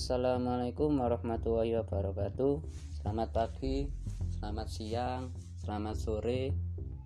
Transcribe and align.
Assalamualaikum 0.00 0.96
warahmatullahi 0.96 1.76
wabarakatuh. 1.76 2.64
Selamat 2.88 3.36
pagi, 3.36 3.84
selamat 4.32 4.68
siang, 4.72 5.28
selamat 5.60 5.92
sore, 6.00 6.56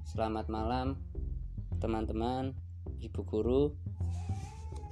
selamat 0.07 0.47
malam 0.47 1.03
Teman-teman, 1.83 2.55
ibu 3.03 3.27
guru. 3.27 3.75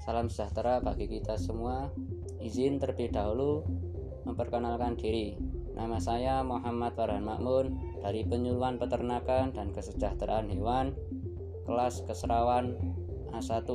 Salam 0.02 0.26
sejahtera 0.26 0.82
bagi 0.82 1.06
kita 1.06 1.38
semua. 1.38 1.94
Izin 2.42 2.82
terlebih 2.82 3.14
dahulu 3.14 3.62
memperkenalkan 4.26 4.98
diri. 4.98 5.38
Nama 5.78 6.02
saya 6.02 6.42
Muhammad 6.42 6.98
Farhan 6.98 7.22
Makmun 7.22 8.02
Dari 8.02 8.26
Penyuluhan 8.26 8.82
Peternakan 8.82 9.54
dan 9.54 9.70
Kesejahteraan 9.70 10.50
Hewan 10.50 10.90
Kelas 11.70 12.02
Keserawan 12.02 12.74
A1 13.30 13.70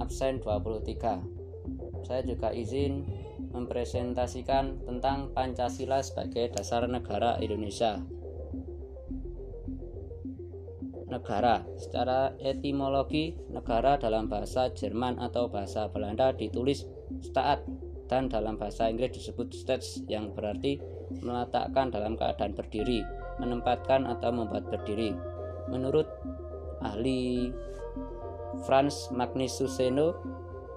Absen 0.00 0.40
23 0.40 1.44
saya 2.04 2.20
juga 2.20 2.52
izin 2.52 3.23
mempresentasikan 3.52 4.80
tentang 4.86 5.34
Pancasila 5.34 6.00
sebagai 6.00 6.54
dasar 6.54 6.86
negara 6.86 7.36
Indonesia. 7.42 8.00
Negara 11.04 11.62
secara 11.78 12.34
etimologi 12.42 13.36
negara 13.52 14.00
dalam 14.00 14.26
bahasa 14.26 14.72
Jerman 14.72 15.20
atau 15.20 15.46
bahasa 15.46 15.86
Belanda 15.92 16.34
ditulis 16.34 16.88
staat 17.22 17.62
dan 18.08 18.28
dalam 18.28 18.60
bahasa 18.60 18.88
Inggris 18.90 19.16
disebut 19.16 19.52
states 19.54 20.02
yang 20.10 20.32
berarti 20.32 20.80
meletakkan 21.22 21.92
dalam 21.92 22.18
keadaan 22.18 22.52
berdiri, 22.52 23.04
menempatkan 23.40 24.04
atau 24.08 24.30
membuat 24.32 24.68
berdiri. 24.68 25.14
Menurut 25.70 26.08
ahli 26.84 27.52
Franz 28.68 29.08
Magnus 29.10 29.56
Suseno 29.56 30.14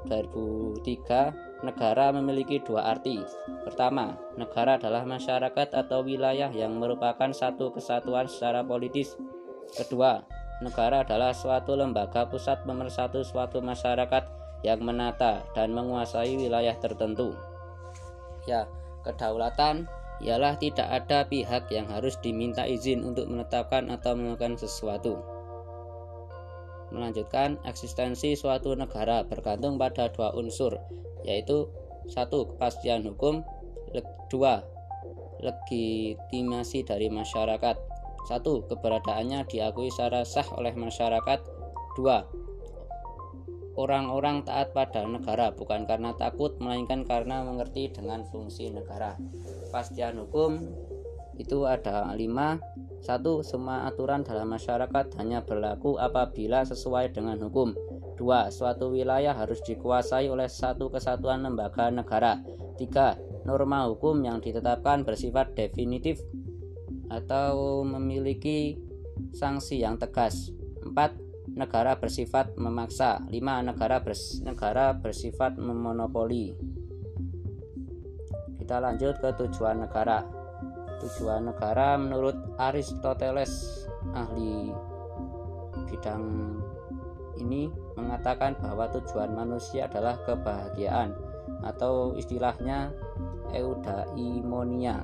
2003 0.08 1.47
negara 1.66 2.14
memiliki 2.14 2.62
dua 2.62 2.94
arti. 2.94 3.22
Pertama, 3.66 4.18
negara 4.38 4.78
adalah 4.78 5.08
masyarakat 5.08 5.74
atau 5.74 6.06
wilayah 6.06 6.54
yang 6.54 6.78
merupakan 6.78 7.30
satu 7.34 7.74
kesatuan 7.74 8.30
secara 8.30 8.62
politis. 8.62 9.18
Kedua, 9.74 10.22
negara 10.62 11.02
adalah 11.02 11.34
suatu 11.34 11.74
lembaga 11.74 12.30
pusat 12.30 12.62
pemersatu 12.66 13.26
suatu 13.26 13.62
masyarakat 13.62 14.24
yang 14.62 14.82
menata 14.82 15.46
dan 15.58 15.74
menguasai 15.74 16.38
wilayah 16.38 16.78
tertentu. 16.78 17.34
Ya, 18.46 18.70
kedaulatan 19.02 19.90
ialah 20.22 20.58
tidak 20.58 20.88
ada 20.90 21.30
pihak 21.30 21.70
yang 21.70 21.86
harus 21.90 22.18
diminta 22.22 22.66
izin 22.66 23.06
untuk 23.06 23.30
menetapkan 23.30 23.90
atau 23.94 24.18
melakukan 24.18 24.58
sesuatu 24.58 25.38
melanjutkan 26.92 27.60
eksistensi 27.68 28.36
suatu 28.40 28.72
negara 28.76 29.24
bergantung 29.28 29.76
pada 29.76 30.08
dua 30.08 30.32
unsur 30.36 30.80
yaitu 31.28 31.68
satu 32.08 32.56
kepastian 32.56 33.04
hukum 33.04 33.44
dua 34.32 34.64
legitimasi 35.44 36.88
dari 36.88 37.12
masyarakat. 37.12 37.76
Satu 38.28 38.66
keberadaannya 38.68 39.48
diakui 39.48 39.88
secara 39.92 40.24
sah 40.28 40.48
oleh 40.56 40.74
masyarakat. 40.76 41.40
Dua 41.96 42.28
orang-orang 43.78 44.42
taat 44.42 44.74
pada 44.74 45.06
negara 45.06 45.54
bukan 45.54 45.86
karena 45.86 46.12
takut 46.18 46.58
melainkan 46.58 47.06
karena 47.06 47.46
mengerti 47.46 47.94
dengan 47.94 48.26
fungsi 48.28 48.74
negara. 48.74 49.16
Kepastian 49.70 50.18
hukum 50.18 50.66
itu 51.38 51.70
ada 51.70 52.10
lima. 52.18 52.58
Satu, 52.98 53.46
semua 53.46 53.86
aturan 53.86 54.26
dalam 54.26 54.50
masyarakat 54.50 55.22
hanya 55.22 55.46
berlaku 55.46 56.02
apabila 56.02 56.66
sesuai 56.66 57.14
dengan 57.14 57.38
hukum. 57.38 57.78
Dua, 58.18 58.50
suatu 58.50 58.90
wilayah 58.90 59.38
harus 59.38 59.62
dikuasai 59.62 60.26
oleh 60.26 60.50
satu 60.50 60.90
kesatuan 60.90 61.46
lembaga 61.46 61.94
negara. 61.94 62.42
Tiga, 62.74 63.14
norma 63.46 63.86
hukum 63.86 64.26
yang 64.26 64.42
ditetapkan 64.42 65.06
bersifat 65.06 65.54
definitif 65.54 66.18
atau 67.14 67.86
memiliki 67.86 68.74
sanksi 69.38 69.86
yang 69.86 70.02
tegas. 70.02 70.50
Empat, 70.82 71.14
negara 71.54 71.94
bersifat 72.02 72.58
memaksa. 72.58 73.22
Lima, 73.30 73.62
negara, 73.62 74.02
bers 74.02 74.42
negara 74.42 74.98
bersifat 74.98 75.62
memonopoli. 75.62 76.58
Kita 78.58 78.82
lanjut 78.82 79.22
ke 79.22 79.30
tujuan 79.46 79.86
negara. 79.86 80.26
Tujuan 81.06 81.54
negara 81.54 82.02
menurut 82.02 82.58
Aristoteles, 82.58 83.86
ahli 84.18 84.74
bidang 85.86 86.58
ini 87.38 87.72
mengatakan 87.96 88.58
bahwa 88.60 88.90
tujuan 88.98 89.34
manusia 89.34 89.86
adalah 89.86 90.18
kebahagiaan 90.26 91.14
atau 91.64 92.14
istilahnya 92.18 92.92
eudaimonia. 93.54 95.02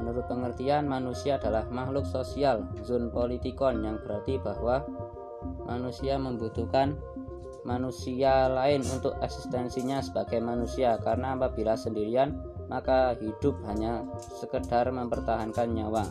Menurut 0.00 0.28
pengertian 0.28 0.84
manusia 0.84 1.40
adalah 1.40 1.64
makhluk 1.72 2.04
sosial, 2.04 2.68
zon 2.84 3.08
politikon 3.08 3.80
yang 3.82 3.96
berarti 4.04 4.36
bahwa 4.36 4.84
manusia 5.64 6.20
membutuhkan 6.20 6.98
manusia 7.64 8.52
lain 8.52 8.84
untuk 8.84 9.16
eksistensinya 9.24 10.04
sebagai 10.04 10.36
manusia 10.44 11.00
karena 11.00 11.32
apabila 11.32 11.72
sendirian 11.72 12.36
maka 12.68 13.16
hidup 13.16 13.56
hanya 13.64 14.04
sekedar 14.18 14.92
mempertahankan 14.92 15.72
nyawa. 15.72 16.04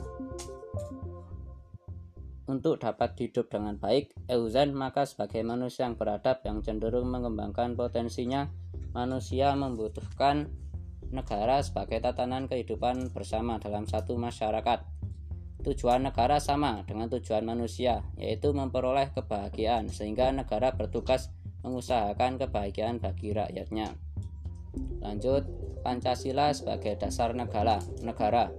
Untuk 2.43 2.83
dapat 2.83 3.15
hidup 3.15 3.47
dengan 3.47 3.79
baik, 3.79 4.11
Euzen 4.27 4.75
maka 4.75 5.07
sebagai 5.07 5.39
manusia 5.47 5.87
yang 5.87 5.95
beradab 5.95 6.43
yang 6.43 6.59
cenderung 6.59 7.07
mengembangkan 7.07 7.79
potensinya, 7.79 8.51
manusia 8.91 9.55
membutuhkan 9.55 10.51
negara 11.07 11.63
sebagai 11.63 12.03
tatanan 12.03 12.51
kehidupan 12.51 13.15
bersama 13.15 13.63
dalam 13.63 13.87
satu 13.87 14.19
masyarakat. 14.19 14.83
Tujuan 15.63 16.03
negara 16.03 16.43
sama 16.43 16.83
dengan 16.83 17.07
tujuan 17.07 17.47
manusia, 17.47 18.03
yaitu 18.19 18.51
memperoleh 18.51 19.15
kebahagiaan, 19.15 19.87
sehingga 19.87 20.27
negara 20.35 20.75
bertugas 20.75 21.31
mengusahakan 21.63 22.35
kebahagiaan 22.43 22.99
bagi 22.99 23.31
rakyatnya. 23.31 23.95
Lanjut, 24.99 25.47
Pancasila 25.79 26.51
sebagai 26.51 26.99
dasar 26.99 27.31
negara. 27.31 27.79
Negara. 28.03 28.51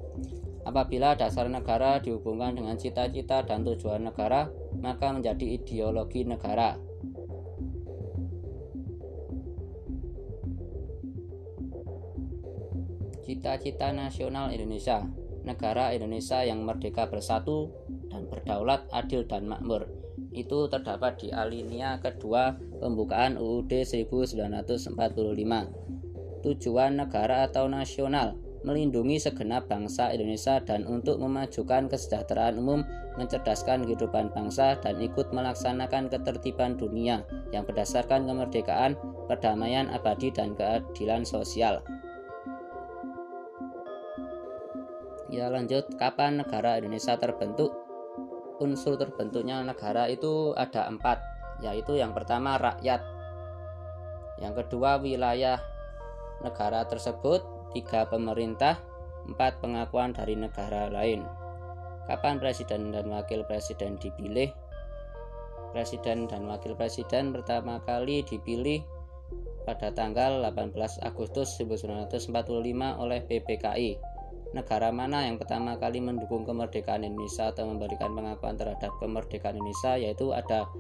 Apabila 0.65 1.13
dasar 1.13 1.45
negara 1.53 2.01
dihubungkan 2.01 2.57
dengan 2.57 2.81
cita-cita 2.81 3.45
dan 3.45 3.69
tujuan 3.69 4.01
negara, 4.09 4.49
maka 4.81 5.13
menjadi 5.13 5.61
ideologi 5.61 6.25
negara. 6.25 6.81
Cita-cita 13.25 13.93
nasional 13.93 14.53
Indonesia, 14.53 15.05
negara 15.45 15.93
Indonesia 15.93 16.41
yang 16.45 16.65
merdeka 16.65 17.09
bersatu 17.13 17.69
dan 18.09 18.25
berdaulat, 18.29 18.89
adil 18.89 19.29
dan 19.29 19.49
makmur. 19.49 19.89
Itu 20.33 20.69
terdapat 20.73 21.25
di 21.25 21.29
alinea 21.33 22.01
kedua 22.01 22.57
pembukaan 22.81 23.37
UUD 23.37 23.85
1945 23.85 24.93
tujuan 26.45 27.01
negara 27.01 27.49
atau 27.49 27.65
nasional, 27.73 28.37
melindungi 28.65 29.21
segenap 29.21 29.69
bangsa 29.69 30.09
Indonesia 30.11 30.57
dan 30.65 30.89
untuk 30.89 31.21
memajukan 31.21 31.87
kesejahteraan 31.93 32.57
umum, 32.57 32.81
mencerdaskan 33.21 33.85
kehidupan 33.85 34.33
bangsa 34.33 34.81
dan 34.81 34.97
ikut 34.99 35.31
melaksanakan 35.31 36.09
ketertiban 36.09 36.75
dunia 36.81 37.23
yang 37.53 37.69
berdasarkan 37.69 38.25
kemerdekaan, 38.25 38.97
perdamaian 39.29 39.93
abadi 39.93 40.33
dan 40.33 40.57
keadilan 40.57 41.29
sosial. 41.29 41.85
Ya 45.29 45.53
lanjut, 45.53 45.85
kapan 46.01 46.41
negara 46.41 46.81
Indonesia 46.81 47.21
terbentuk? 47.21 47.71
Unsur 48.65 48.97
terbentuknya 48.97 49.61
negara 49.61 50.09
itu 50.09 50.57
ada 50.57 50.89
empat, 50.89 51.21
yaitu 51.61 51.99
yang 51.99 52.15
pertama 52.15 52.55
rakyat, 52.57 53.03
yang 54.39 54.55
kedua 54.55 55.03
wilayah 55.03 55.59
negara 56.43 56.87
tersebut, 56.87 57.54
tiga 57.75 58.07
pemerintah, 58.07 58.79
empat 59.27 59.59
pengakuan 59.59 60.15
dari 60.15 60.39
negara 60.39 60.89
lain. 60.89 61.27
Kapan 62.07 62.39
presiden 62.39 62.95
dan 62.95 63.11
wakil 63.11 63.43
presiden 63.45 63.99
dipilih? 63.99 64.55
Presiden 65.75 66.31
dan 66.31 66.47
wakil 66.47 66.79
presiden 66.79 67.35
pertama 67.35 67.83
kali 67.83 68.23
dipilih 68.23 68.87
pada 69.67 69.91
tanggal 69.91 70.45
18 70.45 71.03
Agustus 71.03 71.59
1945 71.59 73.03
oleh 73.03 73.21
PPKI. 73.27 73.91
Negara 74.55 74.95
mana 74.95 75.27
yang 75.27 75.41
pertama 75.41 75.75
kali 75.81 75.99
mendukung 75.99 76.47
kemerdekaan 76.47 77.03
Indonesia 77.03 77.51
atau 77.51 77.67
memberikan 77.67 78.15
pengakuan 78.15 78.55
terhadap 78.55 78.95
kemerdekaan 79.03 79.59
Indonesia 79.59 79.99
yaitu 79.99 80.31
ada 80.31 80.71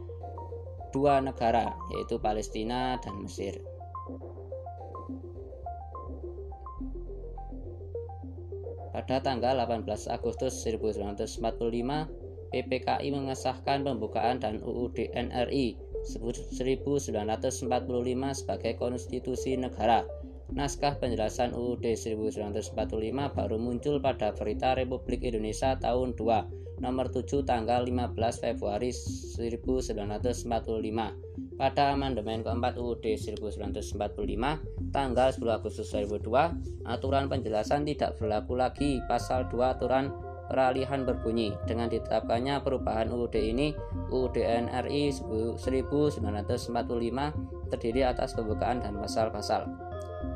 dua 0.95 1.19
negara 1.19 1.75
yaitu 1.91 2.23
Palestina 2.23 2.95
dan 3.03 3.19
Mesir. 3.27 3.74
Pada 8.95 9.19
tanggal 9.19 9.59
18 9.59 10.07
Agustus 10.07 10.63
1945, 10.63 11.43
PPKI 12.55 13.11
mengesahkan 13.11 13.83
pembukaan 13.83 14.39
dan 14.39 14.63
UUD 14.63 15.11
NRI 15.11 15.75
1945 16.07 17.67
sebagai 18.39 18.73
konstitusi 18.79 19.59
negara. 19.59 20.07
Naskah 20.55 21.03
penjelasan 21.03 21.59
UUD 21.59 21.83
1945 21.83 22.71
baru 23.35 23.57
muncul 23.59 23.99
pada 23.99 24.31
Berita 24.31 24.79
Republik 24.79 25.27
Indonesia 25.27 25.75
tahun 25.75 26.15
2 26.15 26.64
nomor 26.85 27.09
7 27.09 27.49
tanggal 27.49 27.89
15 27.89 28.45
Februari 28.45 28.93
1945. 28.93 30.45
Pada 31.57 31.97
amandemen 31.97 32.45
keempat 32.45 32.77
UUD 32.77 33.17
1945 33.17 34.93
tanggal 34.93 35.29
10 35.33 35.41
Agustus 35.49 35.89
2002, 35.89 36.85
aturan 36.85 37.33
penjelasan 37.33 37.89
tidak 37.89 38.21
berlaku 38.21 38.61
lagi. 38.61 39.01
Pasal 39.09 39.49
2 39.49 39.57
aturan 39.65 40.13
peralihan 40.45 41.09
berbunyi 41.09 41.57
dengan 41.65 41.89
ditetapkannya 41.89 42.61
perubahan 42.61 43.09
UUD 43.09 43.33
ini 43.41 43.73
UUD 44.13 44.37
NRI 44.45 45.17
1945 45.17 46.21
terdiri 47.73 48.05
atas 48.05 48.37
pembukaan 48.37 48.85
dan 48.85 49.01
pasal-pasal 49.01 49.65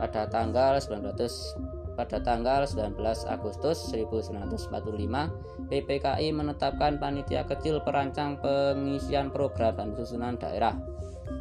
pada 0.01 0.25
tanggal 0.33 0.81
19 0.81 1.78
pada 1.99 2.23
tanggal 2.23 2.63
19 2.63 2.95
Agustus 3.27 3.91
1945 3.91 4.71
PPKI 5.67 6.31
menetapkan 6.31 7.03
panitia 7.03 7.43
kecil 7.43 7.83
perancang 7.83 8.39
pengisian 8.39 9.35
program 9.35 9.75
dan 9.75 9.99
susunan 9.99 10.39
daerah 10.39 10.79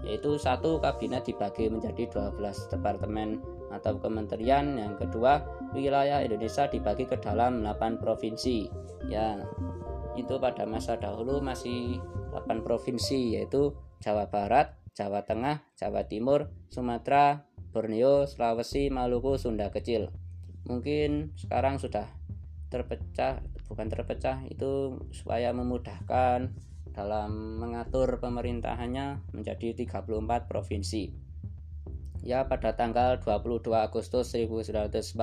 yaitu 0.01 0.39
satu 0.41 0.81
kabinet 0.81 1.29
dibagi 1.29 1.69
menjadi 1.69 2.09
12 2.09 2.73
departemen 2.73 3.43
atau 3.69 3.99
kementerian. 4.01 4.79
Yang 4.79 5.05
kedua 5.05 5.45
wilayah 5.75 6.25
Indonesia 6.25 6.65
dibagi 6.65 7.05
ke 7.05 7.19
dalam 7.19 7.61
8 7.61 8.01
provinsi. 8.01 8.71
Ya 9.11 9.45
itu 10.17 10.41
pada 10.41 10.65
masa 10.65 10.97
dahulu 10.97 11.37
masih 11.43 12.01
8 12.33 12.65
provinsi 12.65 13.37
yaitu 13.37 13.77
Jawa 14.01 14.25
Barat, 14.31 14.73
Jawa 14.97 15.21
Tengah, 15.21 15.61
Jawa 15.77 16.07
Timur, 16.07 16.49
Sumatera, 16.71 17.45
Borneo, 17.75 18.25
Sulawesi, 18.25 18.89
Maluku, 18.89 19.37
Sunda 19.37 19.69
Kecil 19.69 20.09
mungkin 20.67 21.31
sekarang 21.39 21.79
sudah 21.79 22.05
terpecah 22.67 23.39
bukan 23.71 23.87
terpecah 23.87 24.43
itu 24.51 24.99
supaya 25.15 25.55
memudahkan 25.55 26.51
dalam 26.91 27.61
mengatur 27.61 28.19
pemerintahannya 28.19 29.23
menjadi 29.31 29.73
34 29.87 30.51
provinsi 30.51 31.27
ya 32.27 32.43
pada 32.43 32.75
tanggal 32.75 33.23
22 33.23 33.71
Agustus 33.71 34.35
1945 34.35 35.15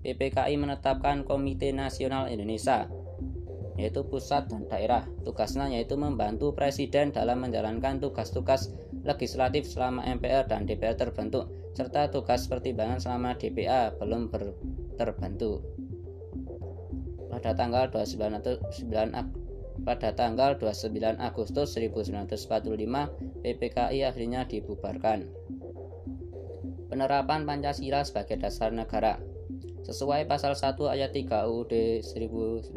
PPKI 0.00 0.54
menetapkan 0.56 1.26
Komite 1.28 1.74
Nasional 1.76 2.32
Indonesia 2.32 2.88
yaitu 3.76 4.08
pusat 4.08 4.48
dan 4.48 4.64
daerah. 4.72 5.04
Tugasnya 5.22 5.68
yaitu 5.68 6.00
membantu 6.00 6.56
presiden 6.56 7.12
dalam 7.12 7.44
menjalankan 7.44 8.00
tugas-tugas 8.00 8.72
legislatif 9.04 9.68
selama 9.68 10.02
MPR 10.16 10.48
dan 10.48 10.64
DPR 10.64 10.96
terbentuk 10.96 11.52
serta 11.76 12.08
tugas 12.08 12.48
pertimbangan 12.48 12.96
selama 12.96 13.36
DPA 13.36 13.92
belum 14.00 14.32
terbentuk. 14.96 15.60
Pada 17.28 17.52
tanggal 17.52 17.92
29 17.92 18.80
pada 19.84 20.08
tanggal 20.16 20.56
29 20.56 21.20
Agustus 21.20 21.76
1945 21.76 23.44
PPKI 23.44 24.08
akhirnya 24.08 24.48
dibubarkan 24.48 25.28
penerapan 26.88 27.44
Pancasila 27.44 28.00
sebagai 28.06 28.40
dasar 28.40 28.72
negara. 28.72 29.20
Sesuai 29.84 30.24
pasal 30.26 30.58
1 30.58 30.80
ayat 30.90 31.14
3 31.14 31.46
UUD 31.46 32.02
1945, 32.02 32.74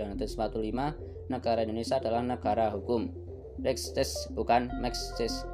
negara 1.31 1.65
Indonesia 1.65 1.97
adalah 1.97 2.21
negara 2.21 2.69
hukum. 2.69 3.09
Rextes 3.63 4.29
bukan 4.35 4.69
Maxtes. 4.83 5.47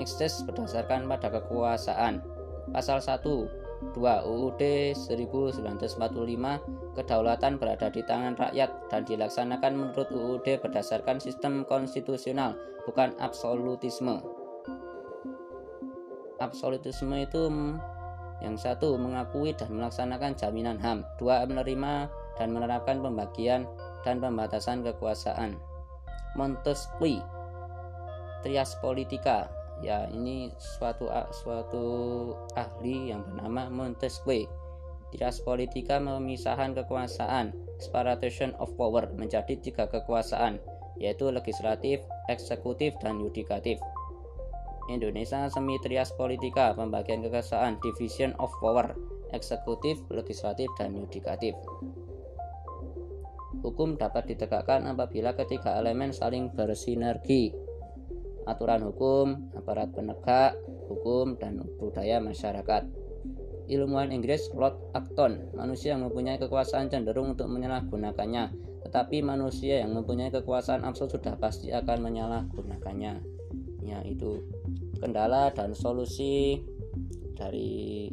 Maxtes 0.00 0.40
berdasarkan 0.48 1.04
pada 1.10 1.28
kekuasaan. 1.28 2.33
Pasal 2.72 3.02
1 3.02 3.20
2 3.92 4.00
UUD 4.00 4.62
1945 4.96 6.00
kedaulatan 6.96 7.60
berada 7.60 7.92
di 7.92 8.00
tangan 8.00 8.32
rakyat 8.38 8.70
dan 8.88 9.02
dilaksanakan 9.04 9.72
menurut 9.76 10.08
UUD 10.08 10.46
berdasarkan 10.64 11.20
sistem 11.20 11.68
konstitusional 11.68 12.56
bukan 12.88 13.12
absolutisme 13.20 14.24
absolutisme 16.40 17.12
itu 17.20 17.50
yang 18.42 18.60
satu, 18.60 19.00
mengakui 19.00 19.56
dan 19.56 19.72
melaksanakan 19.72 20.36
jaminan 20.36 20.76
HAM. 20.76 21.06
Dua, 21.16 21.40
menerima 21.48 22.10
dan 22.36 22.48
menerapkan 22.50 23.00
pembagian 23.00 23.64
dan 24.02 24.18
pembatasan 24.20 24.82
kekuasaan. 24.84 25.56
Montesquieu, 26.34 27.22
Trias 28.42 28.76
Politika. 28.82 29.48
Ya, 29.84 30.08
ini 30.08 30.48
suatu 30.56 31.12
suatu 31.28 31.84
ahli 32.56 33.12
yang 33.12 33.20
bernama 33.20 33.68
Montesquieu. 33.68 34.48
Trias 35.12 35.44
Politika 35.44 36.00
memisahkan 36.00 36.72
kekuasaan, 36.72 37.52
separation 37.76 38.56
of 38.56 38.72
power 38.80 39.12
menjadi 39.12 39.60
tiga 39.60 39.84
kekuasaan, 39.86 40.56
yaitu 40.96 41.28
legislatif, 41.28 42.00
eksekutif, 42.32 42.96
dan 43.04 43.20
yudikatif. 43.20 43.76
Indonesia 44.88 45.52
Semi 45.52 45.76
Trias 45.84 46.16
Politika, 46.16 46.72
pembagian 46.72 47.20
kekuasaan, 47.20 47.76
division 47.84 48.32
of 48.40 48.48
power, 48.64 48.96
eksekutif, 49.36 50.00
legislatif, 50.08 50.72
dan 50.80 50.96
yudikatif. 50.96 51.52
Hukum 53.60 54.00
dapat 54.00 54.32
ditegakkan 54.32 54.88
apabila 54.88 55.36
ketiga 55.36 55.76
elemen 55.76 56.10
saling 56.10 56.48
bersinergi. 56.56 57.52
Aturan 58.44 58.84
hukum, 58.84 59.52
aparat 59.56 59.92
penegak, 59.96 60.56
hukum, 60.88 61.40
dan 61.40 61.64
budaya 61.80 62.20
masyarakat. 62.20 62.84
Ilmuwan 63.64 64.12
Inggris 64.12 64.52
Lord 64.52 64.76
Acton, 64.92 65.48
manusia 65.56 65.96
yang 65.96 66.04
mempunyai 66.04 66.36
kekuasaan 66.36 66.92
cenderung 66.92 67.32
untuk 67.32 67.48
menyalahgunakannya, 67.48 68.52
tetapi 68.84 69.24
manusia 69.24 69.80
yang 69.80 69.96
mempunyai 69.96 70.28
kekuasaan 70.28 70.84
absolut 70.84 71.16
sudah 71.16 71.40
pasti 71.40 71.72
akan 71.72 72.04
menyalahgunakannya. 72.04 73.24
Ya, 73.84 73.98
itu 74.04 74.44
kendala 75.00 75.48
dan 75.56 75.72
solusi 75.72 76.60
dari 77.36 78.12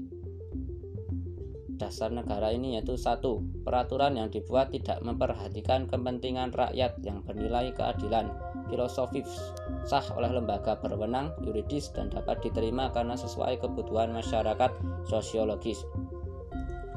dasar 1.81 2.13
negara 2.13 2.53
ini 2.53 2.77
yaitu 2.77 2.93
satu 2.93 3.41
peraturan 3.65 4.13
yang 4.13 4.29
dibuat 4.29 4.69
tidak 4.69 5.01
memperhatikan 5.01 5.89
kepentingan 5.89 6.53
rakyat 6.53 7.01
yang 7.01 7.25
bernilai 7.25 7.73
keadilan 7.73 8.29
filosofis 8.71 9.51
sah 9.83 10.03
oleh 10.15 10.31
lembaga 10.31 10.79
berwenang 10.79 11.35
yuridis 11.43 11.91
dan 11.91 12.07
dapat 12.07 12.39
diterima 12.39 12.87
karena 12.95 13.19
sesuai 13.19 13.59
kebutuhan 13.59 14.15
masyarakat 14.15 14.71
sosiologis 15.03 15.83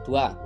dua 0.07 0.39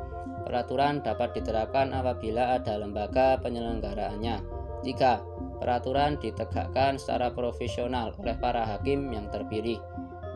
peraturan 0.48 1.04
dapat 1.04 1.36
diterapkan 1.36 1.92
apabila 1.92 2.56
ada 2.56 2.80
lembaga 2.80 3.36
penyelenggaraannya 3.44 4.40
tiga 4.80 5.20
Peraturan 5.58 6.22
ditegakkan 6.22 7.02
secara 7.02 7.34
profesional 7.34 8.14
oleh 8.14 8.38
para 8.38 8.62
hakim 8.62 9.10
yang 9.10 9.26
terpilih. 9.26 9.82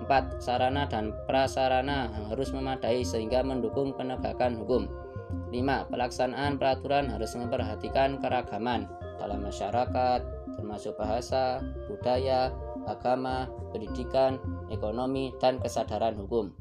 4. 0.02 0.42
Sarana 0.42 0.90
dan 0.90 1.14
prasarana 1.30 2.10
harus 2.26 2.50
memadai 2.50 3.06
sehingga 3.06 3.46
mendukung 3.46 3.94
penegakan 3.94 4.58
hukum. 4.58 4.90
5. 5.54 5.88
Pelaksanaan 5.94 6.58
peraturan 6.58 7.06
harus 7.06 7.38
memperhatikan 7.38 8.18
keragaman 8.18 8.90
dalam 9.22 9.46
masyarakat, 9.46 10.20
termasuk 10.58 10.96
bahasa, 10.98 11.60
budaya, 11.88 12.52
agama, 12.84 13.48
pendidikan, 13.70 14.40
ekonomi, 14.68 15.32
dan 15.38 15.58
kesadaran 15.62 16.18
hukum. 16.18 16.52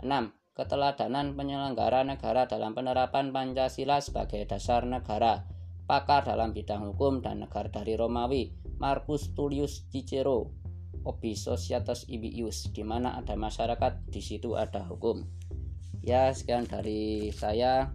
6. 0.00 0.32
Keteladanan 0.56 1.38
penyelenggara 1.38 2.04
negara 2.04 2.44
dalam 2.44 2.76
penerapan 2.76 3.32
Pancasila 3.32 4.02
sebagai 4.02 4.44
dasar 4.44 4.84
negara 4.84 5.46
pakar 5.90 6.22
dalam 6.22 6.54
bidang 6.54 6.86
hukum 6.94 7.18
dan 7.18 7.42
negara 7.42 7.66
dari 7.66 7.98
Romawi, 7.98 8.54
Marcus 8.78 9.34
Tullius 9.34 9.90
Cicero, 9.90 10.54
Obi 11.02 11.34
Societas 11.34 12.06
Ibius, 12.06 12.70
di 12.70 12.86
mana 12.86 13.18
ada 13.18 13.34
masyarakat, 13.34 14.06
di 14.06 14.22
situ 14.22 14.54
ada 14.54 14.86
hukum. 14.86 15.26
Ya, 15.98 16.30
sekian 16.30 16.70
dari 16.70 17.34
saya 17.34 17.90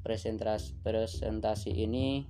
presentasi, 0.00 0.80
presentasi 0.80 1.76
ini. 1.76 2.24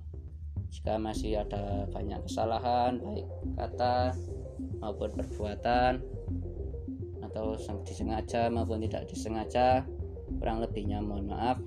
Jika 0.67 0.99
masih 0.99 1.41
ada 1.41 1.87
banyak 1.89 2.19
kesalahan, 2.27 2.99
baik 2.99 3.27
kata 3.55 4.13
maupun 4.83 5.15
perbuatan, 5.15 6.03
atau 7.23 7.57
disengaja 7.83 8.51
maupun 8.51 8.83
tidak 8.83 9.07
disengaja, 9.09 9.83
kurang 10.39 10.61
lebihnya 10.63 10.99
mohon 10.99 11.31
maaf. 11.31 11.57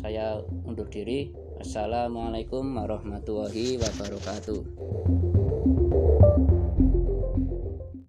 Saya 0.00 0.40
undur 0.66 0.88
diri. 0.88 1.30
Assalamualaikum 1.62 2.74
warahmatullahi 2.74 3.78
wabarakatuh 3.78 5.21